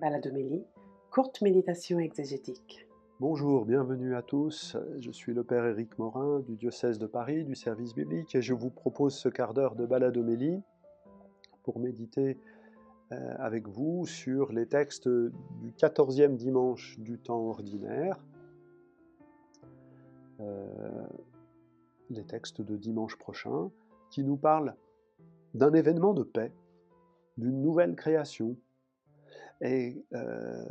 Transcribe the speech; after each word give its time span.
Baladomélie, 0.00 0.64
courte 1.10 1.42
méditation 1.42 1.98
exégétique. 1.98 2.88
Bonjour, 3.18 3.66
bienvenue 3.66 4.16
à 4.16 4.22
tous. 4.22 4.78
Je 4.98 5.10
suis 5.10 5.34
le 5.34 5.44
Père 5.44 5.66
Éric 5.66 5.98
Morin 5.98 6.40
du 6.40 6.56
diocèse 6.56 6.98
de 6.98 7.06
Paris, 7.06 7.44
du 7.44 7.54
service 7.54 7.94
biblique, 7.94 8.34
et 8.34 8.40
je 8.40 8.54
vous 8.54 8.70
propose 8.70 9.14
ce 9.14 9.28
quart 9.28 9.52
d'heure 9.52 9.74
de 9.74 9.84
baladomélie 9.84 10.62
pour 11.64 11.78
méditer 11.80 12.38
euh, 13.12 13.34
avec 13.38 13.68
vous 13.68 14.06
sur 14.06 14.52
les 14.52 14.64
textes 14.64 15.06
du 15.06 15.72
14e 15.72 16.34
dimanche 16.34 16.98
du 16.98 17.18
temps 17.18 17.42
ordinaire, 17.42 18.24
euh, 20.40 20.66
les 22.08 22.24
textes 22.24 22.62
de 22.62 22.78
dimanche 22.78 23.18
prochain, 23.18 23.70
qui 24.08 24.24
nous 24.24 24.38
parlent 24.38 24.74
d'un 25.52 25.74
événement 25.74 26.14
de 26.14 26.22
paix, 26.22 26.54
d'une 27.36 27.60
nouvelle 27.60 27.96
création, 27.96 28.56
et, 29.60 30.04
euh, 30.14 30.64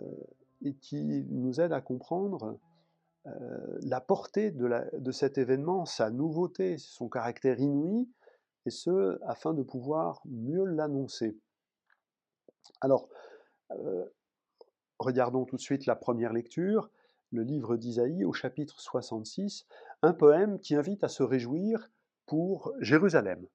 et, 0.61 0.75
qui 0.75 1.25
nous 1.29 1.61
aide 1.61 1.73
à 1.73 1.81
comprendre 1.81 2.59
euh, 3.27 3.79
la 3.81 4.01
portée 4.01 4.51
de, 4.51 5.11
cet 5.11 5.37
événement, 5.37 5.85
sa 5.85 6.09
nouveauté, 6.09 6.77
son 6.77 7.09
caractère 7.09 7.59
inouï, 7.59 8.09
et 8.65 8.69
ce, 8.69 9.19
afin 9.25 9.53
de 9.53 9.63
pouvoir 9.63 10.21
mieux 10.25 10.65
l'annoncer. 10.65 11.37
Alors, 12.81 13.09
euh, 13.71 14.05
regardons 14.99 15.45
tout 15.45 15.55
de 15.55 15.61
suite 15.61 15.85
la 15.85 15.95
première 15.95 16.33
lecture, 16.33 16.89
le 17.31 17.43
livre 17.43 17.77
d'Isaïe 17.77 18.23
au 18.25 18.33
chapitre 18.33 18.79
66, 18.79 19.65
un 20.01 20.13
poème 20.13 20.59
qui 20.59 20.75
invite 20.75 21.03
à 21.03 21.09
se 21.09 21.23
réjouir 21.23 21.89
pour 22.25 22.73
Jérusalem. 22.79 23.45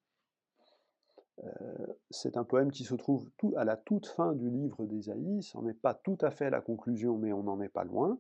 Euh, 1.43 1.87
c'est 2.11 2.37
un 2.37 2.45
poème 2.45 2.71
qui 2.71 2.85
se 2.85 2.95
trouve 2.95 3.29
tout, 3.39 3.55
à 3.57 3.65
la 3.65 3.77
toute 3.77 4.07
fin 4.07 4.35
du 4.35 4.51
livre 4.51 4.87
d'Ésaïe, 4.87 5.43
ce 5.43 5.59
n'est 5.59 5.75
pas 5.75 5.95
tout 5.95 6.19
à 6.21 6.31
fait 6.31 6.51
la 6.51 6.61
conclusion, 6.61 7.19
mais 7.19 7.33
on 7.33 7.43
n'en 7.43 7.61
est 7.61 7.69
pas 7.69 7.85
loin. 7.85 8.19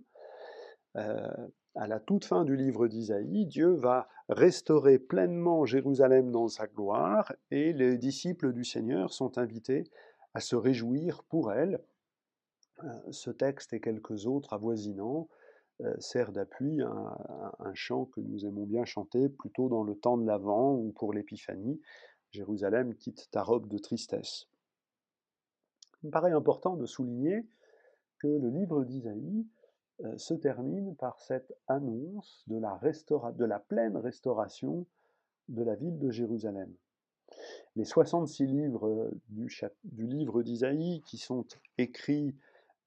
Euh, 0.97 1.29
à 1.77 1.87
la 1.87 2.01
toute 2.01 2.25
fin 2.25 2.45
du 2.45 2.57
livre 2.57 2.87
d'Isaïe, 2.89 3.47
Dieu 3.47 3.75
va 3.75 4.09
restaurer 4.29 4.99
pleinement 4.99 5.65
Jérusalem 5.65 6.31
dans 6.31 6.49
sa 6.49 6.67
gloire, 6.67 7.33
et 7.51 7.73
les 7.73 7.99
disciples 7.99 8.53
du 8.53 8.65
Seigneur 8.65 9.13
sont 9.13 9.39
invités 9.39 9.85
à 10.35 10.41
se 10.41 10.57
réjouir 10.57 11.23
pour 11.25 11.53
elle. 11.53 11.81
Euh, 12.83 12.89
ce 13.11 13.31
texte 13.31 13.73
et 13.73 13.81
quelques 13.81 14.27
autres 14.27 14.53
avoisinants 14.53 15.29
sert 15.99 16.31
d'appui 16.31 16.81
à, 16.83 16.87
à, 16.89 17.57
un 17.59 17.75
chant 17.75 18.05
que 18.05 18.21
nous 18.21 18.47
aimons 18.47 18.65
bien 18.65 18.85
chanter 18.85 19.29
plutôt 19.29 19.69
dans 19.69 19.83
le 19.83 19.97
temps 19.97 20.17
de 20.17 20.25
l'Avent 20.25 20.73
ou 20.73 20.93
pour 20.93 21.13
l'Épiphanie, 21.13 21.81
Jérusalem 22.35 22.95
quitte 22.97 23.31
ta 23.31 23.45
robe 23.45 23.69
de 23.69 23.79
tristesse. 23.79 24.49
Il 26.03 26.07
me 26.07 26.11
paraît 26.11 26.33
important 26.33 26.77
de 26.77 26.85
souligner 26.85 27.47
que 28.19 28.27
le 28.27 28.51
livre 28.51 28.85
d'Isaïe 28.85 29.47
euh, 30.05 30.19
se 30.19 30.35
termine 30.35 30.97
par 30.97 31.21
cette 31.21 31.55
annonce 31.69 32.43
de 32.49 32.59
la, 32.59 33.59
pleine 33.61 33.97
restauration 33.97 34.85
de 35.49 35.63
la 35.63 35.77
ville 35.77 35.99
de 36.01 36.11
Jérusalem. 36.11 36.75
Les 37.77 37.85
66 37.85 38.47
livres 38.47 39.13
du, 39.29 39.49
du 39.85 40.07
livre 40.07 40.43
d'Isaïe, 40.43 41.03
qui 41.07 41.19
sont 41.19 41.47
écrits 41.79 42.35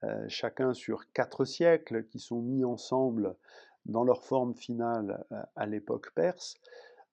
euh, 0.04 0.26
chacun 0.28 0.74
sur 0.74 1.10
quatre 1.14 1.46
siècles, 1.46 2.06
qui 2.06 2.20
sont 2.20 2.42
mis 2.42 2.66
ensemble 2.66 3.36
dans 3.86 4.04
leur 4.04 4.26
forme 4.26 4.54
finale 4.54 5.26
euh, 5.32 5.42
à 5.56 5.66
l'époque 5.66 6.12
perse, 6.14 6.56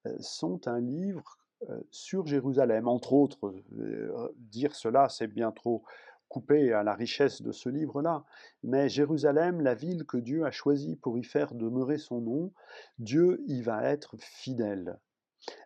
euh, 0.05 0.13
sont 0.19 0.67
un 0.67 0.81
livre 0.81 1.37
euh, 1.39 1.44
sur 1.91 2.25
Jérusalem. 2.27 2.87
Entre 2.87 3.13
autres, 3.13 3.53
euh, 3.79 4.29
dire 4.37 4.75
cela, 4.75 5.09
c'est 5.09 5.27
bien 5.27 5.51
trop 5.51 5.83
coupé 6.27 6.73
à 6.73 6.83
la 6.83 6.93
richesse 6.93 7.41
de 7.41 7.51
ce 7.51 7.69
livre-là. 7.69 8.25
Mais 8.63 8.89
Jérusalem, 8.89 9.61
la 9.61 9.75
ville 9.75 10.05
que 10.05 10.17
Dieu 10.17 10.45
a 10.45 10.51
choisie 10.51 10.95
pour 10.95 11.17
y 11.17 11.23
faire 11.23 11.53
demeurer 11.53 11.97
son 11.97 12.21
nom, 12.21 12.53
Dieu 12.99 13.43
y 13.47 13.61
va 13.61 13.83
être 13.83 14.15
fidèle. 14.17 14.99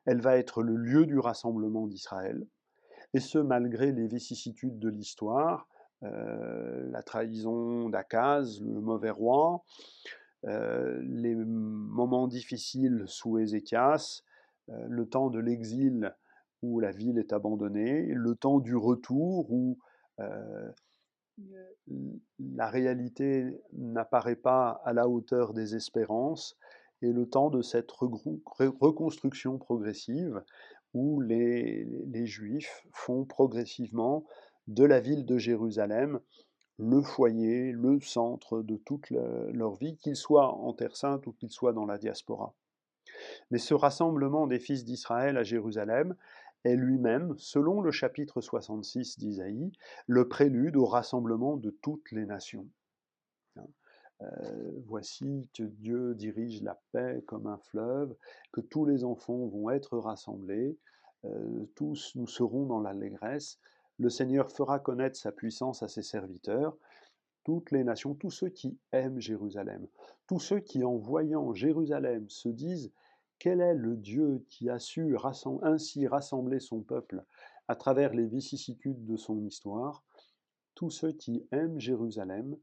Elle 0.06 0.22
va 0.22 0.38
être 0.38 0.62
le 0.62 0.76
lieu 0.76 1.06
du 1.06 1.20
rassemblement 1.20 1.88
d'Israël, 1.88 2.46
et 3.14 3.20
ce 3.20 3.40
malgré 3.40 3.92
les 3.92 4.08
vicissitudes 4.08 4.78
de 4.78 4.90
l'histoire, 4.90 5.68
euh, 6.04 6.90
la 6.92 7.02
trahison 7.02 7.90
d'Akaz, 7.90 8.62
le 8.62 8.82
mauvais 8.82 9.10
roi, 9.10 9.64
euh, 10.46 11.00
les 11.04 11.36
moments 11.36 12.28
difficiles 12.28 13.04
sous 13.08 13.40
Ézéchias, 13.40 14.24
euh, 14.24 14.29
le 14.88 15.08
temps 15.08 15.30
de 15.30 15.40
l'exil 15.40 16.14
où 16.62 16.80
la 16.80 16.92
ville 16.92 17.18
est 17.18 17.34
abandonnée, 17.34 18.06
le 18.14 18.36
temps 18.36 18.60
du 18.60 18.76
retour 18.76 19.52
où 19.52 19.78
euh, 20.20 20.72
la 22.40 22.70
réalité 22.70 23.62
n'apparaît 23.74 24.36
pas 24.36 24.82
à 24.84 24.94
la 24.94 25.08
hauteur 25.08 25.54
des 25.54 25.76
espérances, 25.76 26.58
et 27.02 27.14
le 27.14 27.30
temps 27.30 27.50
de 27.50 27.62
cette 27.62 27.92
reconstruction 27.92 29.58
progressive 29.58 30.44
où 30.94 31.22
les, 31.22 31.86
les, 32.08 32.26
Juifs 32.26 32.86
font 32.92 33.24
progressivement 33.24 34.26
de 34.68 34.84
la 34.84 35.00
ville 35.00 35.26
de 35.26 35.38
Jérusalem 35.38 36.20
le 36.78 37.02
foyer, 37.02 37.72
le 37.72 38.02
centre 38.02 38.62
de 38.62 38.76
toute 38.78 39.10
leur 39.10 39.76
vie, 39.76 39.98
qu'ils 39.98 40.16
soient 40.16 40.54
en 40.54 40.74
Terre 40.74 40.96
Sainte 40.96 41.26
ou 41.28 41.34
qu'ils 41.34 41.52
soient 41.52 41.74
dans 41.74 41.86
la 41.86 41.98
diaspora. 41.98 42.54
Mais 43.52 43.58
ce 43.58 43.74
rassemblement 43.74 44.48
des 44.48 44.60
fils 44.60 44.86
d'Israël 44.86 45.38
à 45.38 45.44
Jérusalem 45.44 46.16
est 46.64 46.76
lui-même, 46.76 47.36
selon 47.38 47.82
le 47.82 47.92
chapitre 47.92 48.42
66 48.42 49.18
d'Isaïe, 49.18 49.72
le 50.08 50.28
prélude 50.28 50.76
au 50.76 50.86
rassemblement 50.86 51.58
de 51.58 51.70
toutes 51.70 52.12
les 52.12 52.26
nations. 52.26 52.68
Hein, 53.56 53.66
euh, 54.22 54.72
voici 54.86 55.48
que 55.54 55.64
Dieu 55.64 56.16
dirige 56.16 56.62
la 56.62 56.80
paix 56.92 57.24
comme 57.28 57.48
un 57.48 57.58
fleuve, 57.58 58.16
que 58.52 58.62
tous 58.62 58.86
les 58.86 59.04
enfants 59.04 59.48
vont 59.48 59.70
être 59.70 59.98
rassemblés, 59.98 60.78
euh, 61.26 61.66
tous 61.76 62.14
nous 62.16 62.28
serons 62.28 62.66
dans 62.66 62.82
l'allégresse, 62.82 63.60
le 63.98 64.10
Seigneur 64.10 64.52
fera 64.52 64.80
connaître 64.80 65.18
sa 65.18 65.32
puissance 65.32 65.84
à 65.84 65.88
ses 65.88 66.02
serviteurs, 66.02 66.78
toutes 67.44 67.72
les 67.72 67.84
nations, 67.84 68.14
tous 68.14 68.32
ceux 68.32 68.50
qui 68.50 68.78
aiment 68.92 69.20
Jérusalem, 69.20 69.88
tous 70.28 70.40
ceux 70.40 70.60
qui 70.60 70.84
en 70.84 70.96
voyant 70.98 71.54
Jérusalem 71.54 72.30
se 72.30 72.50
disent 72.50 72.92
quel 73.40 73.62
est 73.62 73.74
le 73.74 73.96
Dieu 73.96 74.46
qui 74.50 74.70
a 74.70 74.80
su 74.80 75.16
ainsi 75.64 76.08
rassembler 76.08 76.60
son 76.60 76.82
peuple 76.82 77.24
à 77.68 77.76
travers 77.76 78.14
les 78.14 78.28
vicissitudes 78.28 79.06
de 79.06 79.18
son 79.18 79.42
histoire? 79.46 80.04
Tous 80.76 80.90
ceux 80.90 81.14
qui 81.14 81.48
aiment 81.52 81.80
Jérusalem 81.80 82.58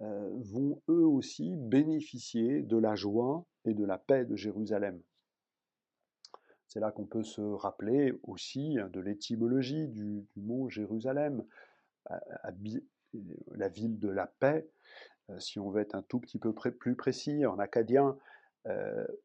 euh, 0.00 0.30
vont 0.36 0.80
eux 0.88 1.06
aussi 1.06 1.54
bénéficier 1.56 2.62
de 2.62 2.76
la 2.76 2.94
joie 2.94 3.44
et 3.64 3.74
de 3.74 3.84
la 3.84 3.98
paix 3.98 4.24
de 4.24 4.34
Jérusalem. 4.34 5.00
C'est 6.66 6.80
là 6.80 6.90
qu'on 6.90 7.06
peut 7.06 7.22
se 7.22 7.40
rappeler 7.40 8.12
aussi 8.24 8.76
de 8.92 9.00
l'étymologie 9.00 9.86
du, 9.88 10.26
du, 10.34 10.40
mot 10.40 10.68
Jérusalem, 10.68 11.44
la 13.54 13.68
ville 13.68 13.98
de 13.98 14.08
la 14.08 14.26
paix. 14.26 14.66
Euh, 15.30 15.38
si 15.38 15.58
on 15.58 15.70
veut 15.70 15.80
être 15.80 15.94
un 15.94 16.02
tout 16.02 16.18
petit 16.18 16.38
peu 16.38 16.52
plus 16.52 16.96
précis, 16.96 17.46
en 17.46 17.58
acadien, 17.58 18.08
euh, 18.08 18.33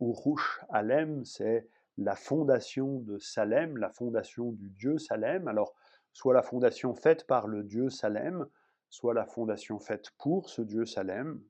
Urush 0.02 0.62
Alem, 0.70 1.24
c'est 1.24 1.68
la 1.98 2.16
fondation 2.16 3.00
de 3.00 3.18
Salem, 3.18 3.78
la 3.78 3.90
fondation 3.90 4.52
du 4.52 4.70
dieu 4.70 4.98
Salem. 4.98 5.48
Alors, 5.48 5.76
soit 6.14 6.34
la 6.34 6.42
fondation 6.42 6.94
faite 6.94 7.26
par 7.28 7.48
le 7.48 7.64
dieu 7.64 7.90
Salem, 7.90 8.46
soit 8.90 9.14
la 9.14 9.26
fondation 9.26 9.80
faite 9.80 10.12
pour 10.18 10.50
ce 10.50 10.62
dieu 10.62 10.86
Salem. 10.86 11.42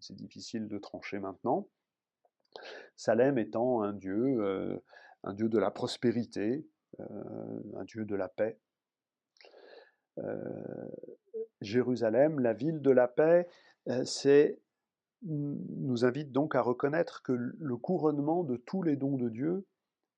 C'est 0.00 0.16
difficile 0.16 0.68
de 0.68 0.78
trancher 0.78 1.18
maintenant. 1.18 1.68
Salem 2.96 3.38
étant 3.38 3.82
un 3.82 3.92
dieu, 3.92 4.40
euh, 4.40 4.78
un 5.24 5.34
dieu 5.34 5.48
de 5.48 5.58
la 5.58 5.70
prospérité, 5.70 6.66
euh, 7.00 7.60
un 7.76 7.84
dieu 7.84 8.04
de 8.04 8.14
la 8.14 8.28
paix. 8.28 8.58
Euh, 10.18 10.88
Jérusalem, 11.60 12.40
la 12.40 12.52
ville 12.52 12.80
de 12.80 12.90
la 12.90 13.08
paix, 13.08 13.48
euh, 13.88 14.04
c'est 14.04 14.58
nous 15.22 16.04
invite 16.04 16.32
donc 16.32 16.54
à 16.54 16.62
reconnaître 16.62 17.22
que 17.22 17.32
le 17.32 17.76
couronnement 17.76 18.44
de 18.44 18.56
tous 18.56 18.82
les 18.82 18.96
dons 18.96 19.16
de 19.16 19.28
Dieu, 19.28 19.66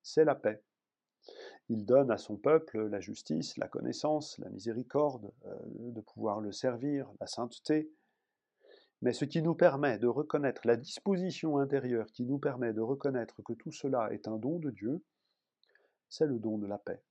c'est 0.03 0.25
la 0.25 0.35
paix. 0.35 0.61
Il 1.69 1.85
donne 1.85 2.11
à 2.11 2.17
son 2.17 2.35
peuple 2.35 2.87
la 2.87 2.99
justice, 2.99 3.57
la 3.57 3.67
connaissance, 3.67 4.37
la 4.39 4.49
miséricorde, 4.49 5.31
euh, 5.45 5.55
de 5.91 6.01
pouvoir 6.01 6.41
le 6.41 6.51
servir, 6.51 7.09
la 7.19 7.27
sainteté. 7.27 7.89
Mais 9.01 9.13
ce 9.13 9.25
qui 9.25 9.41
nous 9.41 9.55
permet 9.55 9.97
de 9.97 10.07
reconnaître 10.07 10.61
la 10.65 10.75
disposition 10.75 11.57
intérieure, 11.57 12.07
qui 12.11 12.25
nous 12.25 12.39
permet 12.39 12.73
de 12.73 12.81
reconnaître 12.81 13.41
que 13.41 13.53
tout 13.53 13.71
cela 13.71 14.11
est 14.11 14.27
un 14.27 14.37
don 14.37 14.59
de 14.59 14.69
Dieu, 14.69 15.01
c'est 16.09 16.27
le 16.27 16.39
don 16.39 16.57
de 16.57 16.67
la 16.67 16.77
paix. 16.77 17.01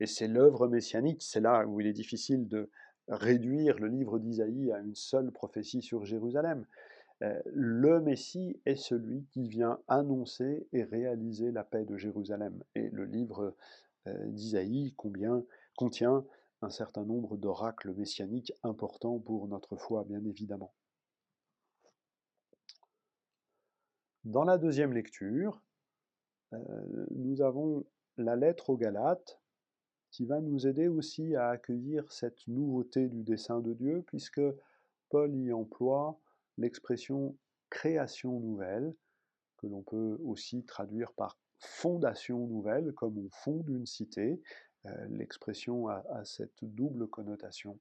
Et 0.00 0.06
c'est 0.06 0.28
l'œuvre 0.28 0.68
messianique, 0.68 1.22
c'est 1.22 1.40
là 1.40 1.64
où 1.66 1.80
il 1.80 1.86
est 1.86 1.92
difficile 1.92 2.48
de 2.48 2.70
réduire 3.08 3.78
le 3.78 3.88
livre 3.88 4.18
d'Isaïe 4.18 4.72
à 4.72 4.80
une 4.80 4.94
seule 4.94 5.30
prophétie 5.30 5.82
sur 5.82 6.04
Jérusalem. 6.04 6.66
Euh, 7.22 7.40
le 7.46 8.00
Messie 8.00 8.60
est 8.66 8.76
celui 8.76 9.24
qui 9.32 9.48
vient 9.48 9.80
annoncer 9.88 10.66
et 10.72 10.84
réaliser 10.84 11.50
la 11.50 11.64
paix 11.64 11.84
de 11.84 11.96
Jérusalem. 11.96 12.62
Et 12.74 12.90
le 12.90 13.04
livre 13.04 13.54
euh, 14.06 14.26
d'Isaïe 14.26 14.94
contient 15.76 16.24
un 16.62 16.70
certain 16.70 17.04
nombre 17.04 17.36
d'oracles 17.36 17.92
messianiques 17.94 18.52
importants 18.62 19.18
pour 19.18 19.48
notre 19.48 19.76
foi, 19.76 20.04
bien 20.04 20.24
évidemment. 20.24 20.72
Dans 24.24 24.44
la 24.44 24.58
deuxième 24.58 24.92
lecture, 24.92 25.62
euh, 26.52 27.06
nous 27.10 27.42
avons 27.42 27.84
la 28.18 28.36
lettre 28.36 28.70
aux 28.70 28.76
Galates 28.76 29.40
qui 30.10 30.26
va 30.26 30.40
nous 30.40 30.66
aider 30.66 30.88
aussi 30.88 31.34
à 31.36 31.50
accueillir 31.50 32.10
cette 32.10 32.46
nouveauté 32.48 33.08
du 33.08 33.22
dessein 33.22 33.60
de 33.60 33.72
Dieu, 33.72 34.02
puisque 34.06 34.40
Paul 35.10 35.34
y 35.34 35.52
emploie 35.52 36.18
l'expression 36.58 37.36
création 37.70 38.40
nouvelle, 38.40 38.94
que 39.58 39.66
l'on 39.66 39.82
peut 39.82 40.18
aussi 40.24 40.64
traduire 40.64 41.12
par 41.12 41.38
fondation 41.58 42.46
nouvelle, 42.46 42.92
comme 42.92 43.18
on 43.18 43.28
fonde 43.30 43.68
une 43.68 43.86
cité. 43.86 44.40
Euh, 44.86 45.06
l'expression 45.08 45.88
a, 45.88 46.24
cette 46.24 46.62
double 46.62 47.08
connotation. 47.08 47.78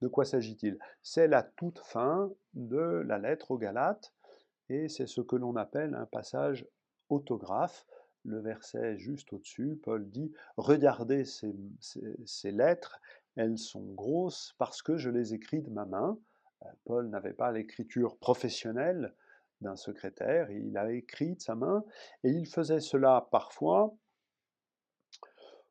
De 0.00 0.08
quoi 0.08 0.24
s'agit-il? 0.24 0.78
C'est 1.02 1.28
la 1.28 1.42
toute 1.42 1.78
fin 1.80 2.32
de 2.54 3.02
la 3.06 3.18
lettre 3.18 3.50
aux 3.50 3.58
Galates, 3.58 4.12
et 4.68 4.88
c'est 4.88 5.06
ce 5.06 5.20
que 5.20 5.36
l'on 5.36 5.56
appelle 5.56 5.94
un 5.94 6.06
passage 6.06 6.66
autographe. 7.10 7.84
Le 8.24 8.38
verset 8.38 8.96
juste 8.98 9.32
au-dessus, 9.32 9.78
Paul 9.82 10.08
dit 10.08 10.32
Regardez 10.56 11.24
ces, 11.24 11.54
ces, 12.24 12.52
lettres, 12.52 13.00
elles 13.34 13.58
sont 13.58 13.92
grosses 13.92 14.54
parce 14.58 14.80
que 14.80 14.96
je 14.96 15.10
les 15.10 15.34
écris 15.34 15.60
de 15.60 15.70
ma 15.70 15.84
main. 15.84 16.16
Euh, 16.64 16.68
Paul 16.84 17.08
n'avait 17.08 17.32
pas 17.32 17.52
l'écriture 17.52 18.16
professionnelle 18.16 19.14
d'un 19.60 19.76
secrétaire, 19.76 20.50
il 20.50 20.76
a 20.76 20.90
écrit 20.90 21.36
de 21.36 21.40
sa 21.40 21.54
main, 21.54 21.84
et 22.24 22.30
il 22.30 22.46
faisait 22.46 22.80
cela 22.80 23.28
parfois 23.30 23.94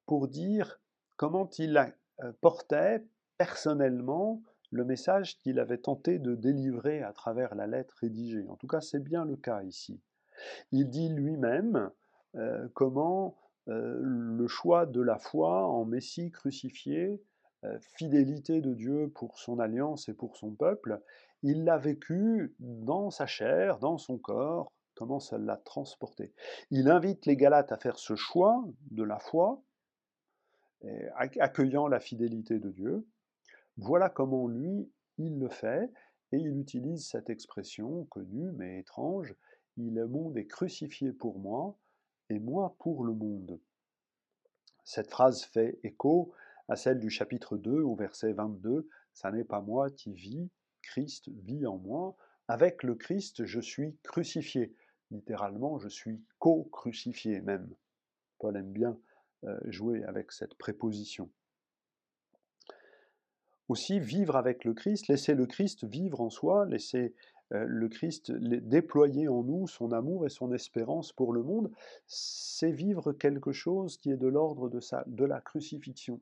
pour 0.05 0.27
dire 0.27 0.79
comment 1.17 1.49
il 1.57 1.77
euh, 1.77 2.31
portait 2.39 3.03
personnellement 3.37 4.41
le 4.71 4.85
message 4.85 5.37
qu'il 5.39 5.59
avait 5.59 5.77
tenté 5.77 6.19
de 6.19 6.35
délivrer 6.35 7.03
à 7.03 7.11
travers 7.11 7.55
la 7.55 7.67
lettre 7.67 7.97
rédigée. 7.99 8.47
En 8.47 8.55
tout 8.55 8.67
cas, 8.67 8.79
c'est 8.79 9.03
bien 9.03 9.25
le 9.25 9.35
cas 9.35 9.61
ici. 9.63 9.99
Il 10.71 10.89
dit 10.89 11.09
lui-même 11.09 11.91
euh, 12.35 12.67
comment 12.73 13.37
le 13.67 14.47
choix 14.47 14.85
de 14.87 15.01
la 15.01 15.19
foi 15.19 15.67
en 15.67 15.85
Messie 15.85 16.31
crucifié, 16.31 17.21
fidélité 17.97 18.61
de 18.61 18.73
Dieu 18.73 19.11
pour 19.13 19.39
son 19.39 19.59
alliance 19.59 20.09
et 20.09 20.13
pour 20.13 20.37
son 20.37 20.51
peuple, 20.51 21.01
il 21.43 21.63
l'a 21.63 21.77
vécu 21.77 22.55
dans 22.59 23.09
sa 23.09 23.25
chair, 23.25 23.79
dans 23.79 23.97
son 23.97 24.17
corps, 24.17 24.71
comment 24.95 25.19
ça 25.19 25.37
l'a 25.37 25.57
transporté. 25.57 26.33
Il 26.69 26.89
invite 26.89 27.25
les 27.25 27.35
Galates 27.35 27.71
à 27.71 27.77
faire 27.77 27.97
ce 27.97 28.15
choix 28.15 28.63
de 28.91 29.03
la 29.03 29.19
foi, 29.19 29.61
accueillant 31.15 31.87
la 31.87 31.99
fidélité 31.99 32.59
de 32.59 32.69
Dieu. 32.71 33.07
Voilà 33.77 34.09
comment 34.09 34.47
lui, 34.47 34.91
il 35.17 35.39
le 35.39 35.49
fait, 35.49 35.91
et 36.31 36.37
il 36.37 36.57
utilise 36.57 37.07
cette 37.07 37.29
expression 37.29 38.05
connue 38.05 38.51
mais 38.53 38.79
étrange, 38.79 39.35
le 39.77 40.05
monde 40.07 40.37
est 40.37 40.47
crucifié 40.47 41.11
pour 41.11 41.39
moi, 41.39 41.75
et 42.29 42.39
moi 42.39 42.75
pour 42.79 43.03
le 43.03 43.13
monde. 43.13 43.59
Cette 44.83 45.09
phrase 45.09 45.43
fait 45.43 45.79
écho 45.83 46.33
à 46.71 46.77
celle 46.77 46.99
du 46.99 47.09
chapitre 47.09 47.57
2 47.57 47.81
au 47.81 47.95
verset 47.95 48.31
22, 48.31 48.87
Ça 49.11 49.29
n'est 49.29 49.43
pas 49.43 49.59
moi 49.59 49.89
qui 49.89 50.13
vis, 50.13 50.49
Christ 50.81 51.27
vit 51.43 51.67
en 51.67 51.77
moi. 51.77 52.15
Avec 52.47 52.83
le 52.83 52.95
Christ, 52.95 53.43
je 53.45 53.59
suis 53.59 53.97
crucifié. 54.03 54.73
Littéralement, 55.09 55.79
je 55.79 55.89
suis 55.89 56.23
co-crucifié 56.39 57.41
même. 57.41 57.75
Paul 58.39 58.55
aime 58.55 58.71
bien 58.71 58.97
euh, 59.43 59.59
jouer 59.65 60.05
avec 60.05 60.31
cette 60.31 60.55
préposition. 60.55 61.29
Aussi, 63.67 63.99
vivre 63.99 64.37
avec 64.37 64.63
le 64.63 64.73
Christ, 64.73 65.09
laisser 65.09 65.35
le 65.35 65.47
Christ 65.47 65.83
vivre 65.83 66.21
en 66.21 66.29
soi, 66.29 66.65
laisser 66.67 67.13
euh, 67.51 67.65
le 67.67 67.89
Christ 67.89 68.31
déployer 68.31 69.27
en 69.27 69.43
nous 69.43 69.67
son 69.67 69.91
amour 69.91 70.25
et 70.25 70.29
son 70.29 70.53
espérance 70.53 71.11
pour 71.11 71.33
le 71.33 71.43
monde, 71.43 71.69
c'est 72.07 72.71
vivre 72.71 73.11
quelque 73.11 73.51
chose 73.51 73.97
qui 73.97 74.09
est 74.09 74.17
de 74.17 74.27
l'ordre 74.27 74.69
de, 74.69 74.79
de 75.07 75.25
la 75.25 75.41
crucifixion. 75.41 76.21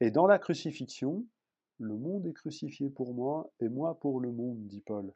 Et 0.00 0.10
dans 0.10 0.26
la 0.26 0.38
crucifixion, 0.38 1.24
le 1.78 1.96
monde 1.96 2.26
est 2.26 2.32
crucifié 2.32 2.90
pour 2.90 3.14
moi 3.14 3.50
et 3.60 3.68
moi 3.68 3.98
pour 4.00 4.20
le 4.20 4.32
monde, 4.32 4.66
dit 4.66 4.80
Paul. 4.80 5.12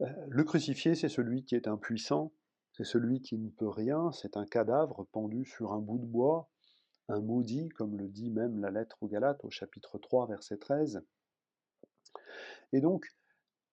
Euh, 0.00 0.06
le 0.28 0.44
crucifié, 0.44 0.94
c'est 0.94 1.08
celui 1.08 1.44
qui 1.44 1.54
est 1.54 1.68
impuissant, 1.68 2.32
c'est 2.72 2.84
celui 2.84 3.20
qui 3.20 3.38
ne 3.38 3.48
peut 3.48 3.68
rien, 3.68 4.12
c'est 4.12 4.36
un 4.36 4.46
cadavre 4.46 5.06
pendu 5.12 5.44
sur 5.44 5.72
un 5.72 5.78
bout 5.78 5.98
de 5.98 6.06
bois, 6.06 6.48
un 7.08 7.20
maudit, 7.20 7.68
comme 7.70 7.96
le 7.96 8.08
dit 8.08 8.30
même 8.30 8.60
la 8.60 8.70
lettre 8.70 8.98
aux 9.02 9.08
Galates 9.08 9.44
au 9.44 9.50
chapitre 9.50 9.98
3, 9.98 10.26
verset 10.26 10.56
13. 10.56 11.04
Et 12.72 12.80
donc, 12.80 13.06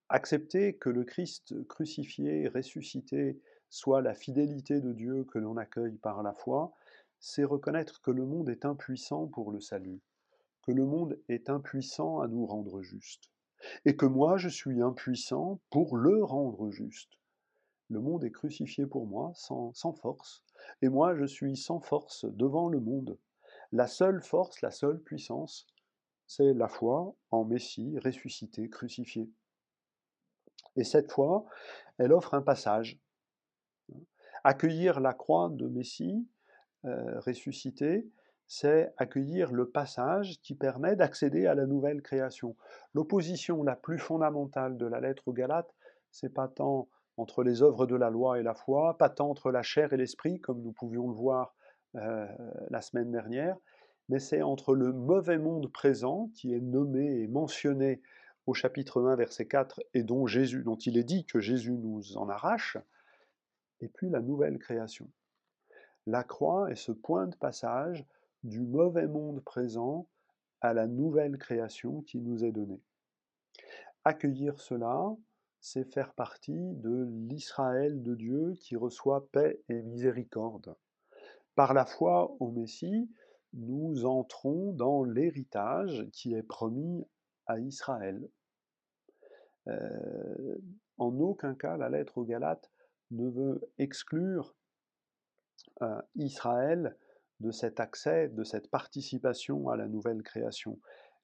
accepter 0.09 0.77
que 0.77 0.89
le 0.89 1.03
Christ 1.03 1.65
crucifié, 1.67 2.47
ressuscité, 2.49 3.41
soit 3.69 4.01
la 4.01 4.13
fidélité 4.13 4.81
de 4.81 4.91
Dieu 4.91 5.23
que 5.23 5.39
l'on 5.39 5.57
accueille 5.57 5.97
par 5.97 6.21
la 6.21 6.33
foi, 6.33 6.73
c'est 7.21 7.45
reconnaître 7.45 8.01
que 8.01 8.11
le 8.11 8.25
monde 8.25 8.49
est 8.49 8.65
impuissant 8.65 9.27
pour 9.27 9.51
le 9.51 9.61
salut 9.61 10.01
que 10.61 10.71
le 10.71 10.85
monde 10.85 11.19
est 11.27 11.49
impuissant 11.49 12.19
à 12.19 12.27
nous 12.27 12.45
rendre 12.45 12.81
justes, 12.81 13.31
et 13.85 13.95
que 13.95 14.05
moi 14.05 14.37
je 14.37 14.49
suis 14.49 14.81
impuissant 14.81 15.59
pour 15.69 15.97
le 15.97 16.23
rendre 16.23 16.69
juste. 16.69 17.17
Le 17.89 17.99
monde 17.99 18.23
est 18.23 18.31
crucifié 18.31 18.85
pour 18.85 19.05
moi 19.05 19.31
sans, 19.35 19.73
sans 19.73 19.93
force, 19.93 20.43
et 20.81 20.89
moi 20.89 21.15
je 21.15 21.25
suis 21.25 21.57
sans 21.57 21.79
force 21.79 22.25
devant 22.25 22.69
le 22.69 22.79
monde. 22.79 23.17
La 23.71 23.87
seule 23.87 24.21
force, 24.21 24.61
la 24.61 24.71
seule 24.71 25.01
puissance, 25.01 25.67
c'est 26.27 26.53
la 26.53 26.67
foi 26.67 27.13
en 27.31 27.43
Messie 27.43 27.97
ressuscité, 27.99 28.69
crucifié. 28.69 29.29
Et 30.75 30.83
cette 30.83 31.11
foi, 31.11 31.45
elle 31.97 32.13
offre 32.13 32.33
un 32.33 32.41
passage. 32.41 32.99
Accueillir 34.43 34.99
la 34.99 35.13
croix 35.13 35.49
de 35.49 35.67
Messie 35.67 36.25
ressuscité, 36.83 38.07
c'est 38.47 38.93
accueillir 38.97 39.51
le 39.53 39.69
passage 39.69 40.41
qui 40.41 40.55
permet 40.55 40.95
d'accéder 40.95 41.45
à 41.45 41.55
la 41.55 41.65
nouvelle 41.65 42.01
création. 42.01 42.57
L'opposition 42.93 43.63
la 43.63 43.77
plus 43.77 43.97
fondamentale 43.97 44.75
de 44.77 44.85
la 44.85 44.99
lettre 44.99 45.27
aux 45.27 45.33
Galates, 45.33 45.73
c'est 46.11 46.33
pas 46.33 46.47
tant 46.47 46.89
entre 47.15 47.43
les 47.43 47.61
œuvres 47.61 47.85
de 47.85 47.95
la 47.95 48.09
loi 48.09 48.39
et 48.39 48.43
la 48.43 48.53
foi, 48.53 48.97
pas 48.97 49.09
tant 49.09 49.29
entre 49.29 49.51
la 49.51 49.61
chair 49.61 49.93
et 49.93 49.97
l'esprit, 49.97 50.39
comme 50.41 50.61
nous 50.61 50.73
pouvions 50.73 51.07
le 51.07 51.13
voir 51.13 51.55
euh, 51.95 52.27
la 52.69 52.81
semaine 52.81 53.11
dernière, 53.11 53.57
mais 54.09 54.19
c'est 54.19 54.41
entre 54.41 54.75
le 54.75 54.91
mauvais 54.91 55.37
monde 55.37 55.71
présent, 55.71 56.29
qui 56.35 56.53
est 56.53 56.59
nommé 56.59 57.21
et 57.21 57.27
mentionné 57.27 58.01
au 58.45 58.53
chapitre 58.53 59.01
1, 59.01 59.15
verset 59.15 59.45
4, 59.45 59.79
et 59.93 60.03
dont, 60.03 60.25
Jésus, 60.25 60.63
dont 60.63 60.75
il 60.75 60.97
est 60.97 61.03
dit 61.03 61.25
que 61.25 61.39
Jésus 61.39 61.77
nous 61.77 62.17
en 62.17 62.27
arrache, 62.27 62.77
et 63.79 63.87
puis 63.87 64.09
la 64.09 64.21
nouvelle 64.21 64.57
création. 64.57 65.09
La 66.07 66.23
croix 66.23 66.71
est 66.71 66.75
ce 66.75 66.91
point 66.91 67.27
de 67.27 67.35
passage 67.35 68.05
du 68.43 68.59
mauvais 68.59 69.07
monde 69.07 69.43
présent 69.43 70.07
à 70.59 70.73
la 70.73 70.87
nouvelle 70.87 71.37
création 71.37 72.01
qui 72.01 72.19
nous 72.19 72.43
est 72.43 72.51
donnée. 72.51 72.81
Accueillir 74.03 74.59
cela, 74.59 75.15
c'est 75.59 75.83
faire 75.83 76.13
partie 76.13 76.73
de 76.75 77.07
l'Israël 77.29 78.01
de 78.01 78.15
Dieu 78.15 78.53
qui 78.59 78.75
reçoit 78.75 79.27
paix 79.31 79.61
et 79.69 79.83
miséricorde. 79.83 80.75
Par 81.53 81.75
la 81.75 81.85
foi 81.85 82.35
au 82.39 82.49
Messie, 82.49 83.07
nous 83.53 84.05
entrons 84.05 84.71
dans 84.73 85.03
l'héritage 85.03 86.07
qui 86.13 86.33
est 86.33 86.43
promis 86.43 87.05
à 87.45 87.59
Israël. 87.59 88.27
Euh, 89.67 90.57
en 90.97 91.19
aucun 91.19 91.53
cas, 91.53 91.77
la 91.77 91.89
lettre 91.89 92.17
aux 92.17 92.25
Galates 92.25 92.71
ne 93.11 93.29
veut 93.29 93.61
exclure 93.77 94.55
Israël 96.15 96.97
de 97.39 97.51
cet 97.51 97.79
accès, 97.79 98.29
de 98.29 98.43
cette 98.43 98.69
participation 98.69 99.69
à 99.69 99.75
la 99.75 99.87
nouvelle 99.87 100.21
création. 100.21 100.79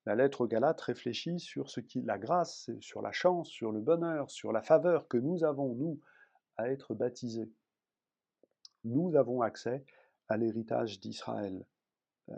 La 0.06 0.16
lettre 0.16 0.42
aux 0.42 0.48
Galates 0.48 0.82
réfléchit 0.82 1.40
sur 1.40 1.70
ce 1.70 1.80
qui, 1.80 2.02
la 2.02 2.18
grâce, 2.18 2.72
sur 2.80 3.02
la 3.02 3.12
chance, 3.12 3.50
sur 3.50 3.72
le 3.72 3.82
bonheur, 3.82 4.32
sur 4.32 4.52
la 4.52 4.62
faveur 4.62 5.08
que 5.08 5.18
nous 5.18 5.44
avons, 5.44 5.76
nous, 5.76 6.00
à 6.56 6.70
être 6.72 6.96
baptisés. 6.96 7.52
Nous 8.84 9.16
avons 9.16 9.42
accès 9.42 9.86
à 10.30 10.38
l'héritage 10.38 11.00
d'Israël. 11.00 11.66
Euh, 12.30 12.36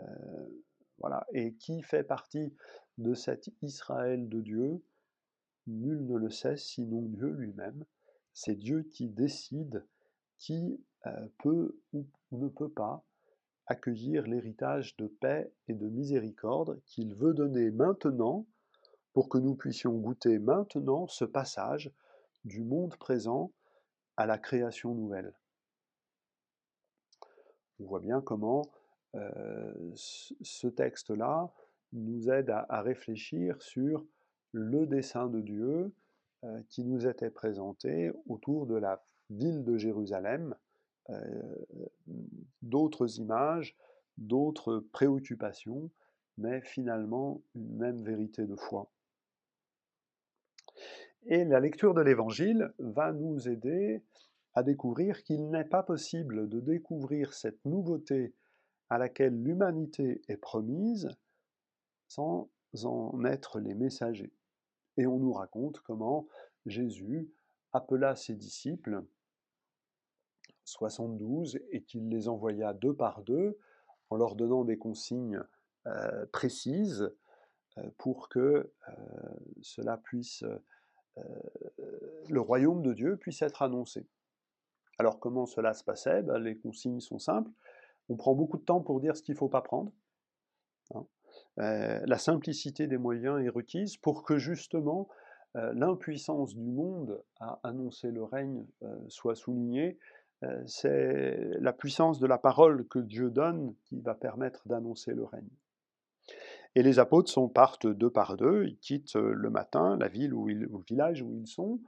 voilà. 0.98 1.26
Et 1.32 1.54
qui 1.54 1.82
fait 1.82 2.04
partie 2.04 2.54
de 2.98 3.14
cet 3.14 3.50
Israël 3.62 4.28
de 4.28 4.40
Dieu? 4.40 4.82
Nul 5.66 6.04
ne 6.06 6.16
le 6.16 6.30
sait 6.30 6.56
sinon 6.56 7.02
Dieu 7.02 7.28
lui-même. 7.28 7.84
C'est 8.32 8.56
Dieu 8.56 8.82
qui 8.82 9.08
décide 9.08 9.86
qui 10.40 10.82
euh, 11.06 11.28
peut 11.38 11.78
ou 11.92 12.06
ne 12.32 12.48
peut 12.48 12.70
pas 12.70 13.04
accueillir 13.66 14.26
l'héritage 14.26 14.96
de 14.96 15.06
paix 15.06 15.52
et 15.68 15.74
de 15.74 15.86
miséricorde 15.86 16.80
qu'il 16.86 17.14
veut 17.14 17.34
donner 17.34 17.70
maintenant 17.70 18.46
pour 19.12 19.28
que 19.28 19.38
nous 19.38 19.54
puissions 19.54 19.92
goûter 19.92 20.38
maintenant 20.38 21.06
ce 21.06 21.24
passage 21.24 21.92
du 22.44 22.64
monde 22.64 22.96
présent 22.96 23.52
à 24.16 24.26
la 24.26 24.38
création 24.38 24.94
nouvelle. 24.94 25.32
On 27.78 27.84
voit 27.84 28.00
bien 28.00 28.20
comment 28.20 28.62
ce 29.94 30.68
texte-là 30.68 31.52
nous 31.92 32.30
aide 32.30 32.50
à, 32.50 32.82
réfléchir 32.82 33.60
sur 33.62 34.04
le 34.52 34.86
dessein 34.86 35.28
de 35.28 35.40
Dieu 35.40 35.92
qui 36.68 36.84
nous 36.84 37.06
était 37.06 37.30
présenté 37.30 38.12
autour 38.28 38.66
de 38.66 38.76
la 38.76 39.02
ville 39.30 39.64
de 39.64 39.76
Jérusalem, 39.76 40.54
d'autres 42.62 43.18
images, 43.18 43.76
d'autres 44.18 44.84
préoccupations, 44.92 45.90
mais 46.38 46.60
finalement 46.60 47.42
une 47.54 47.76
même 47.76 48.02
vérité 48.02 48.46
de 48.46 48.56
foi. 48.56 48.90
Et 51.26 51.44
la 51.44 51.60
lecture 51.60 51.94
de 51.94 52.00
l'Évangile 52.00 52.72
va 52.78 53.12
nous 53.12 53.48
aider 53.48 54.02
à 54.54 54.62
découvrir 54.62 55.22
qu'il 55.22 55.50
n'est 55.50 55.64
pas 55.64 55.82
possible 55.82 56.48
de 56.48 56.60
découvrir 56.60 57.34
cette 57.34 57.64
nouveauté 57.64 58.34
à 58.88 58.98
laquelle 58.98 59.40
l'humanité 59.42 60.22
est 60.28 60.36
promise 60.36 61.08
sans 62.08 62.50
en 62.84 63.24
être 63.24 63.60
les 63.60 63.74
messagers. 63.74 64.32
Et 64.96 65.06
on 65.06 65.18
nous 65.18 65.32
raconte 65.32 65.80
comment 65.80 66.26
Jésus 66.66 67.30
appela 67.72 68.16
ses 68.16 68.34
disciples, 68.34 69.04
72, 70.70 71.58
et 71.70 71.82
qu'il 71.82 72.08
les 72.08 72.28
envoya 72.28 72.72
deux 72.72 72.94
par 72.94 73.22
deux 73.22 73.58
en 74.10 74.16
leur 74.16 74.34
donnant 74.36 74.64
des 74.64 74.76
consignes 74.76 75.40
euh, 75.86 76.26
précises 76.32 77.10
euh, 77.78 77.82
pour 77.96 78.28
que 78.28 78.38
euh, 78.38 78.92
cela 79.62 79.96
puisse, 79.96 80.44
le 82.28 82.40
royaume 82.40 82.82
de 82.82 82.92
Dieu 82.92 83.16
puisse 83.16 83.42
être 83.42 83.62
annoncé. 83.62 84.06
Alors 84.98 85.20
comment 85.20 85.46
cela 85.46 85.74
se 85.74 85.84
passait? 85.84 86.22
Ben, 86.22 86.38
Les 86.38 86.56
consignes 86.56 87.00
sont 87.00 87.18
simples. 87.18 87.50
On 88.08 88.16
prend 88.16 88.34
beaucoup 88.34 88.58
de 88.58 88.64
temps 88.64 88.80
pour 88.80 89.00
dire 89.00 89.16
ce 89.16 89.22
qu'il 89.22 89.34
ne 89.34 89.38
faut 89.38 89.48
pas 89.48 89.62
prendre. 89.62 89.92
Hein. 90.94 91.06
la 91.56 92.18
simplicité 92.18 92.86
des 92.86 92.98
moyens 92.98 93.40
est 93.44 93.48
requise 93.48 93.96
pour 93.96 94.24
que 94.24 94.38
justement 94.38 95.08
l'impuissance 95.54 96.56
du 96.56 96.68
monde 96.68 97.22
à 97.38 97.60
annoncer 97.62 98.10
le 98.10 98.24
règne 98.24 98.66
soit 99.08 99.36
soulignée. 99.36 99.98
C'est 100.66 101.58
la 101.60 101.72
puissance 101.72 102.18
de 102.18 102.26
la 102.26 102.38
parole 102.38 102.86
que 102.88 102.98
Dieu 102.98 103.30
donne 103.30 103.74
qui 103.84 104.00
va 104.00 104.14
permettre 104.14 104.66
d'annoncer 104.66 105.12
le 105.12 105.24
règne. 105.24 105.50
Et 106.74 106.82
les 106.82 106.98
apôtres 106.98 107.30
sont, 107.30 107.48
partent 107.48 107.86
deux 107.86 108.10
par 108.10 108.36
deux, 108.36 108.64
ils 108.64 108.78
quittent 108.78 109.16
le 109.16 109.50
matin 109.50 109.96
la 109.98 110.08
ville 110.08 110.32
ou, 110.32 110.46
le 110.46 110.68
village 110.86 111.20
où 111.22 111.34
ils 111.34 111.48
sont. 111.48 111.80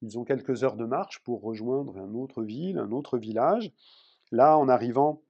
Ils 0.00 0.18
ont 0.18 0.24
quelques 0.24 0.62
heures 0.62 0.76
de 0.76 0.84
marche 0.84 1.22
pour 1.24 1.42
rejoindre 1.42 1.96
une 1.98 2.14
autre 2.14 2.42
ville, 2.42 2.78
un 2.78 2.92
autre 2.92 3.18
village. 3.18 3.72
Là, 4.30 4.56
en 4.56 4.68
arrivant, 4.68 5.22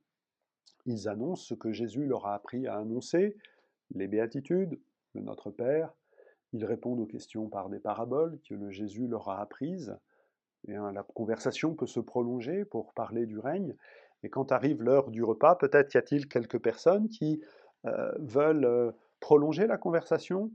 ils 0.85 1.09
annoncent 1.09 1.45
ce 1.45 1.55
que 1.55 1.73
Jésus 1.73 2.05
leur 2.05 2.27
a 2.27 2.35
appris 2.35 2.67
à 2.67 2.77
annoncer, 2.77 3.37
les 3.95 4.07
béatitudes, 4.07 4.79
le 5.15 5.23
Notre 5.23 5.51
Père. 5.51 5.95
Ils 6.53 6.65
répondent 6.65 7.01
aux 7.01 7.07
questions 7.07 7.49
par 7.49 7.69
des 7.71 7.79
paraboles 7.79 8.39
que 8.47 8.55
le 8.55 8.71
Jésus 8.71 9.07
leur 9.07 9.29
a 9.29 9.41
apprises. 9.41 9.97
Hein, 10.69 10.93
la 10.93 11.03
conversation 11.03 11.75
peut 11.75 11.87
se 11.87 12.01
prolonger 12.01 12.65
pour 12.65 12.93
parler 12.93 13.27
du 13.27 13.39
règne. 13.39 13.75
Et 14.23 14.29
quand 14.29 14.53
arrive 14.53 14.83
l'heure 14.83 15.11
du 15.11 15.23
repas, 15.23 15.55
peut-être 15.55 15.95
y 15.95 15.99
a-t-il 15.99 16.29
quelques 16.29 16.59
personnes 16.59 17.09
qui 17.09 17.41
euh, 17.87 18.13
veulent 18.19 18.65
euh, 18.65 18.93
prolonger 19.21 19.67
la 19.67 19.79
conversation? 19.79 20.51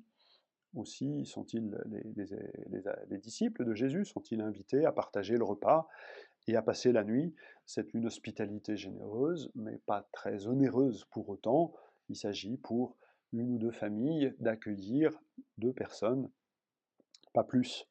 Aussi 0.75 1.25
sont-ils 1.25 1.77
les, 1.85 3.17
disciples 3.19 3.63
de 3.63 3.75
Jésus 3.75 4.05
sont-ils 4.05 4.41
invités 4.41 4.85
à 4.85 4.91
partager 4.91 5.37
le 5.37 5.43
repas 5.43 5.87
et 6.47 6.55
à 6.55 6.63
passer 6.63 6.91
la 6.91 7.03
nuit? 7.03 7.35
C'est 7.65 7.93
une 7.93 8.07
hospitalité 8.07 8.75
généreuse, 8.75 9.51
mais 9.55 9.77
pas 9.85 10.07
très 10.11 10.47
onéreuse 10.47 11.05
pour 11.11 11.29
autant. 11.29 11.73
Il 12.09 12.15
s'agit 12.15 12.57
pour 12.57 12.97
une 13.33 13.53
ou 13.53 13.57
deux 13.59 13.71
familles 13.71 14.33
d'accueillir 14.39 15.11
deux 15.59 15.73
personnes, 15.73 16.29
pas 17.33 17.43
plus. 17.43 17.87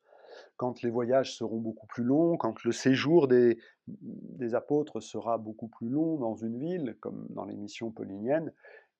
Quand 0.56 0.82
les 0.82 0.90
voyages 0.90 1.36
seront 1.36 1.58
beaucoup 1.58 1.86
plus 1.86 2.04
longs, 2.04 2.36
quand 2.36 2.62
le 2.64 2.72
séjour 2.72 3.28
des, 3.28 3.58
apôtres 4.54 5.00
sera 5.00 5.38
beaucoup 5.38 5.68
plus 5.68 5.88
long 5.88 6.18
dans 6.18 6.34
une 6.34 6.58
ville, 6.58 6.96
comme 7.00 7.26
dans 7.30 7.44
les 7.44 7.56
missions 7.56 7.90
pauliniennes, 7.90 8.52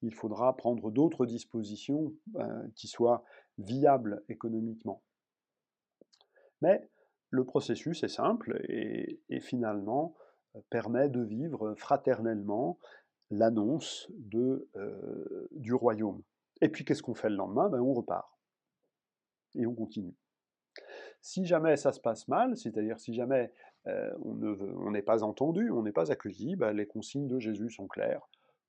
il 0.03 0.15
faudra 0.15 0.57
prendre 0.57 0.91
d'autres 0.91 1.27
dispositions 1.27 2.13
euh, 2.37 2.67
qui 2.75 2.89
soient 2.89 3.25
viables 3.59 4.23
économiquement. 4.29 5.03
Mais 6.61 6.89
le 7.31 7.45
processus 7.45 8.03
est 8.03 8.09
simple 8.09 8.61
et, 8.69 9.21
finalement 9.41 10.15
euh, 10.55 10.61
permet 10.71 11.09
de 11.09 11.23
vivre 11.23 11.75
fraternellement 11.75 12.79
l'annonce 13.31 14.11
euh, 14.35 15.49
du 15.53 15.75
royaume. 15.75 16.23
Et 16.61 16.69
puis 16.69 16.85
qu'est-ce 16.85 17.03
qu'on 17.03 17.15
fait 17.15 17.31
le 17.31 17.37
lendemain? 17.37 17.69
Ben, 17.69 17.81
On 17.81 17.95
repart. 17.95 18.31
Et 19.55 19.67
on 19.67 19.75
continue. 19.75 20.15
Si 21.23 21.47
jamais 21.47 21.77
ça 21.77 21.93
se 21.93 22.01
passe 22.01 22.29
mal, 22.29 22.57
c'est-à-dire 22.57 23.01
si 23.01 23.15
jamais 23.15 23.53
on 23.87 24.91
n'est 24.91 25.03
pas 25.03 25.25
entendu, 25.25 25.71
on 25.71 25.83
n'est 25.83 25.93
pas 25.93 26.13
accueilli, 26.13 26.55
ben, 26.57 26.73
les 26.73 26.87
consignes 26.87 27.27
de 27.27 27.39
Jésus 27.39 27.71
sont 27.71 27.89
claires 27.89 28.29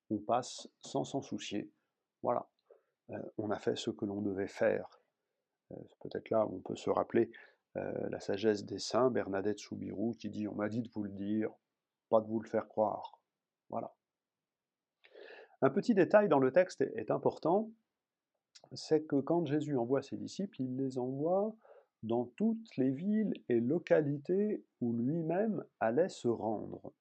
on 0.09 0.19
passe 0.19 0.67
sans 0.81 1.03
s'en 1.03 1.21
soucier. 1.21 1.69
Voilà, 2.21 2.47
euh, 3.09 3.19
on 3.37 3.51
a 3.51 3.59
fait 3.59 3.75
ce 3.75 3.89
que 3.89 4.05
l'on 4.05 4.21
devait 4.21 4.47
faire. 4.47 5.01
Euh, 5.71 5.75
peut-être 6.01 6.29
là 6.29 6.47
on 6.47 6.59
peut 6.59 6.75
se 6.75 6.89
rappeler 6.89 7.31
euh, 7.75 8.09
la 8.09 8.19
sagesse 8.19 8.65
des 8.65 8.79
saints, 8.79 9.09
Bernadette 9.09 9.59
Soubirou, 9.59 10.13
qui 10.13 10.29
dit 10.29 10.47
On 10.47 10.55
m'a 10.55 10.69
dit 10.69 10.81
de 10.81 10.89
vous 10.89 11.03
le 11.03 11.11
dire, 11.11 11.49
pas 12.09 12.21
de 12.21 12.27
vous 12.27 12.39
le 12.39 12.47
faire 12.47 12.67
croire. 12.67 13.19
Voilà. 13.69 13.93
Un 15.61 15.69
petit 15.69 15.93
détail 15.93 16.27
dans 16.27 16.39
le 16.39 16.51
texte 16.51 16.81
est 16.81 17.09
important, 17.09 17.71
c'est 18.73 19.03
que 19.03 19.15
quand 19.21 19.45
Jésus 19.45 19.77
envoie 19.77 20.01
ses 20.01 20.17
disciples, 20.17 20.61
il 20.61 20.75
les 20.75 20.97
envoie 20.97 21.55
dans 22.03 22.25
toutes 22.35 22.75
les 22.77 22.91
villes 22.91 23.33
et 23.49 23.59
localités 23.59 24.63
où 24.81 24.93
lui-même 24.93 25.63
allait 25.79 26.09
se 26.09 26.27
rendre. 26.27 26.93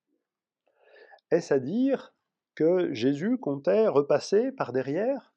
Est-ce 1.31 1.55
à 1.55 1.59
dire 1.59 2.15
que 2.55 2.93
Jésus 2.95 3.39
comptait 3.39 3.89
repasser 3.89 4.53
par 4.53 4.73
derrière? 4.73 5.35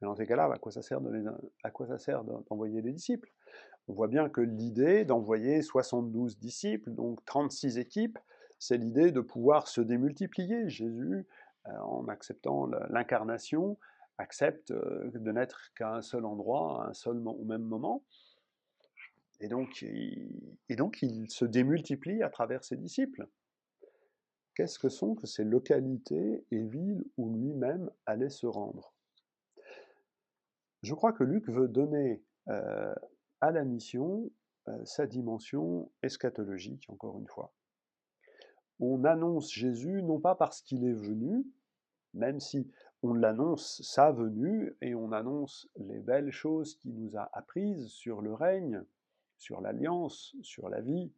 Mais 0.00 0.06
dans 0.06 0.16
ces 0.16 0.26
cas-là, 0.26 0.50
à 0.52 0.58
quoi 0.58 0.72
ça 0.72 0.82
sert 0.82 2.24
d'envoyer 2.24 2.82
des 2.82 2.92
disciples? 2.92 3.32
On 3.86 3.92
voit 3.92 4.08
bien 4.08 4.28
que 4.28 4.40
l'idée 4.40 5.04
d'envoyer 5.04 5.60
72 5.62 6.38
disciples, 6.38 6.90
donc 6.90 7.24
36 7.26 7.78
équipes, 7.78 8.18
c'est 8.58 8.78
l'idée 8.78 9.12
de 9.12 9.20
pouvoir 9.20 9.68
se 9.68 9.82
démultiplier. 9.82 10.68
Jésus, 10.68 11.26
euh, 11.66 11.78
en 11.80 12.08
acceptant 12.08 12.66
l'incarnation, 12.88 13.76
accepte 14.16 14.70
euh, 14.70 15.10
de 15.12 15.32
n'être 15.32 15.72
qu'à 15.76 15.94
un 15.94 16.02
seul 16.02 16.24
endroit, 16.24 16.84
à 16.84 16.88
un 16.88 16.94
seul 16.94 17.16
au 17.26 17.44
même 17.44 17.62
moment. 17.62 18.02
Et 19.44 20.76
donc, 20.76 21.02
il 21.02 21.30
se 21.30 21.44
démultiplie 21.44 22.22
à 22.22 22.30
travers 22.30 22.64
ses 22.64 22.76
disciples 22.76 23.28
qu'est-ce 24.54 24.78
que 24.78 24.88
sont 24.88 25.14
que 25.14 25.26
ces 25.26 25.44
localités 25.44 26.46
et 26.50 26.62
villes 26.62 27.04
où 27.16 27.30
lui-même 27.30 27.90
allait 28.06 28.30
se 28.30 28.46
rendre? 28.46 28.94
Je 30.82 30.94
crois 30.94 31.12
que 31.12 31.24
Luc 31.24 31.48
veut 31.48 31.68
donner 31.68 32.22
euh, 32.48 32.94
à 33.40 33.50
la 33.50 33.64
mission 33.64 34.30
euh, 34.68 34.84
sa 34.84 35.06
dimension 35.06 35.90
eschatologique, 36.02 36.84
encore 36.88 37.18
une 37.18 37.28
fois. 37.28 37.52
On 38.80 39.04
annonce 39.04 39.52
Jésus 39.52 40.02
non 40.02 40.20
pas 40.20 40.34
parce 40.34 40.60
qu'il 40.62 40.84
est 40.84 40.92
venu, 40.92 41.46
même 42.12 42.40
si 42.40 42.70
on 43.02 43.12
l'annonce 43.12 43.80
sa 43.82 44.12
venue 44.12 44.76
et 44.80 44.94
on 44.94 45.12
annonce 45.12 45.68
les 45.76 46.00
belles 46.00 46.32
choses 46.32 46.76
qu'il 46.76 46.94
nous 46.94 47.16
a 47.16 47.28
apprises 47.32 47.88
sur 47.88 48.20
le 48.20 48.34
règne, 48.34 48.82
sur 49.38 49.60
l'alliance, 49.60 50.34
sur 50.42 50.68
la 50.68 50.80
vie, 50.80 51.12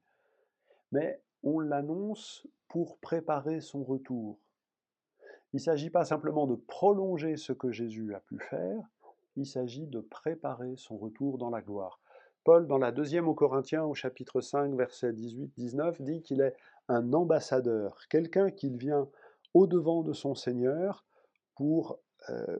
mais 0.92 1.20
on 1.42 1.60
l'annonce 1.60 2.46
pour 2.68 2.98
préparer 2.98 3.60
son 3.60 3.84
retour. 3.84 4.38
Il 5.52 5.56
ne 5.56 5.62
s'agit 5.62 5.90
pas 5.90 6.04
simplement 6.04 6.46
de 6.46 6.56
prolonger 6.56 7.36
ce 7.36 7.52
que 7.52 7.70
Jésus 7.70 8.14
a 8.14 8.20
pu 8.20 8.38
faire, 8.38 8.82
il 9.36 9.46
s'agit 9.46 9.86
de 9.86 10.00
préparer 10.00 10.76
son 10.76 10.96
retour 10.96 11.38
dans 11.38 11.50
la 11.50 11.62
gloire. 11.62 12.00
Paul, 12.44 12.66
dans 12.66 12.78
la 12.78 12.92
deuxième 12.92 13.28
aux 13.28 13.34
Corinthiens, 13.34 13.84
au 13.84 13.94
chapitre 13.94 14.40
5, 14.40 14.74
versets 14.76 15.12
18-19, 15.12 16.02
dit 16.02 16.22
qu'il 16.22 16.40
est 16.40 16.54
un 16.88 17.12
ambassadeur, 17.12 17.98
quelqu'un 18.08 18.50
qui 18.50 18.70
vient 18.70 19.08
au-devant 19.54 20.02
de 20.02 20.12
son 20.12 20.34
Seigneur 20.34 21.04
pour 21.54 21.98
euh, 22.30 22.58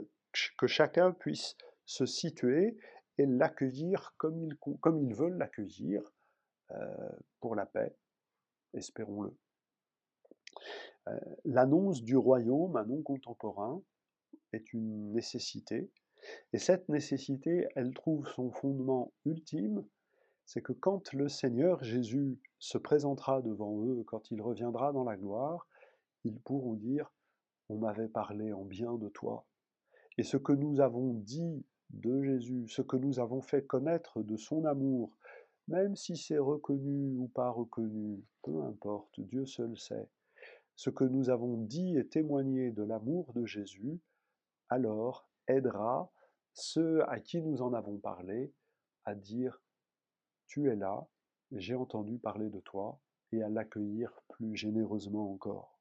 que 0.58 0.66
chacun 0.66 1.12
puisse 1.12 1.56
se 1.84 2.04
situer 2.04 2.76
et 3.18 3.26
l'accueillir 3.26 4.14
comme 4.18 4.42
il, 4.42 4.56
comme 4.56 4.99
il 4.99 5.14
veut 5.14 5.28
l'accueillir 5.28 6.02
euh, 6.73 7.11
pour 7.40 7.54
la 7.54 7.66
paix, 7.66 7.96
espérons-le. 8.75 9.37
Euh, 11.08 11.20
l'annonce 11.44 12.02
du 12.02 12.16
royaume 12.16 12.76
à 12.76 12.85
non 12.85 13.02
contemporain 13.02 13.80
est 14.52 14.73
une 14.73 15.12
nécessité, 15.12 15.90
et 16.52 16.58
cette 16.58 16.88
nécessité, 16.88 17.68
elle 17.76 17.94
trouve 17.94 18.26
son 18.28 18.50
fondement 18.50 19.12
ultime, 19.25 19.85
c'est 20.44 20.62
que 20.62 20.73
quand 20.73 21.12
le 21.12 21.28
Seigneur 21.28 21.82
Jésus 21.82 22.38
se 22.58 22.78
présentera 22.78 23.42
devant 23.42 23.85
eux, 23.85 24.02
quand 24.04 24.30
il 24.30 24.40
reviendra 24.40 24.92
dans 24.92 25.04
la 25.04 25.16
gloire, 25.16 25.68
ils 26.25 26.40
pourront 26.40 26.75
dire 26.75 27.12
on 27.68 27.78
m'avait 27.78 28.08
parlé 28.08 28.52
en 28.52 28.64
bien 28.64 28.94
de 28.94 29.08
toi. 29.08 29.44
Et 30.18 30.23
ce 30.23 30.37
que 30.37 30.52
nous 30.52 30.80
avons 30.80 31.14
dit 31.14 31.64
de 31.90 32.22
Jésus, 32.22 32.68
ce 32.68 32.82
que 32.82 32.96
nous 32.96 33.20
avons 33.20 33.40
fait 33.40 33.64
connaître 33.64 34.22
de 34.22 34.36
son 34.36 34.64
amour, 34.64 35.16
même 35.68 35.96
si 35.96 36.16
c'est 36.16 36.38
reconnu 36.38 37.16
ou 37.16 37.28
pas 37.28 37.50
reconnu, 37.50 38.24
peu 38.42 38.62
importe, 38.62 39.20
Dieu 39.20 39.46
seul 39.46 39.76
sait, 39.78 40.08
ce 40.76 40.90
que 40.90 41.04
nous 41.04 41.30
avons 41.30 41.56
dit 41.56 41.96
et 41.96 42.06
témoigné 42.06 42.70
de 42.70 42.82
l'amour 42.82 43.32
de 43.32 43.46
Jésus, 43.46 43.98
alors 44.68 45.28
aidera 45.48 46.12
ceux 46.52 47.08
à 47.08 47.20
qui 47.20 47.40
nous 47.40 47.62
en 47.62 47.72
avons 47.72 47.98
parlé 47.98 48.52
à 49.04 49.14
dire 49.14 49.60
Tu 50.46 50.70
es 50.70 50.76
là, 50.76 51.06
j'ai 51.52 51.74
entendu 51.74 52.18
parler 52.18 52.50
de 52.50 52.60
toi, 52.60 53.00
et 53.32 53.42
à 53.42 53.48
l'accueillir 53.48 54.12
plus 54.28 54.56
généreusement 54.56 55.32
encore. 55.32 55.78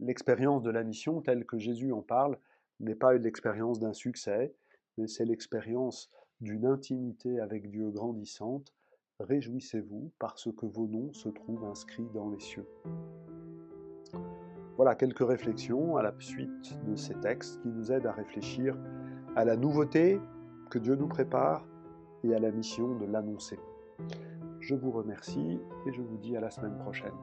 L'expérience 0.00 0.62
de 0.62 0.70
la 0.70 0.84
mission 0.84 1.22
telle 1.22 1.46
que 1.46 1.58
Jésus 1.58 1.92
en 1.92 2.02
parle 2.02 2.38
n'est 2.80 2.94
pas 2.94 3.14
l'expérience 3.14 3.80
d'un 3.80 3.92
succès, 3.92 4.54
mais 4.98 5.06
c'est 5.06 5.24
l'expérience 5.24 6.10
d'une 6.40 6.66
intimité 6.66 7.40
avec 7.40 7.70
Dieu 7.70 7.90
grandissante. 7.90 8.74
Réjouissez-vous 9.20 10.12
parce 10.18 10.48
que 10.56 10.66
vos 10.66 10.86
noms 10.86 11.12
se 11.12 11.28
trouvent 11.28 11.64
inscrits 11.64 12.08
dans 12.12 12.30
les 12.30 12.40
cieux. 12.40 12.66
Voilà 14.76 14.94
quelques 14.94 15.26
réflexions 15.26 15.96
à 15.96 16.02
la 16.02 16.14
suite 16.18 16.78
de 16.84 16.96
ces 16.96 17.18
textes 17.20 17.62
qui 17.62 17.68
nous 17.68 17.90
aident 17.90 18.06
à 18.06 18.12
réfléchir 18.12 18.76
à 19.34 19.44
la 19.44 19.56
nouveauté 19.56 20.20
que 20.70 20.78
Dieu 20.78 20.96
nous 20.96 21.08
prépare 21.08 21.66
et 22.24 22.34
à 22.34 22.38
la 22.38 22.50
mission 22.50 22.94
de 22.96 23.06
l'annoncer. 23.06 23.58
Je 24.60 24.74
vous 24.74 24.90
remercie 24.90 25.60
et 25.86 25.92
je 25.92 26.02
vous 26.02 26.18
dis 26.18 26.36
à 26.36 26.40
la 26.40 26.50
semaine 26.50 26.76
prochaine. 26.78 27.14